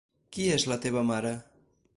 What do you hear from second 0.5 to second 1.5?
és la teva mare?